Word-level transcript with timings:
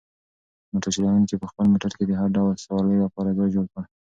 موټر 0.71 0.91
چلونکي 0.95 1.35
په 1.41 1.47
خپل 1.51 1.65
موټر 1.73 1.91
کې 1.97 2.03
د 2.07 2.11
هر 2.19 2.29
ډول 2.35 2.51
سوارلۍ 2.63 2.97
لپاره 3.05 3.29
ځای 3.37 3.49
جوړ 3.55 3.65
کړ. 3.73 3.83